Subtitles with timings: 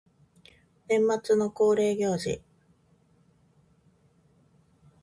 [0.87, 2.41] 年末の恒例行事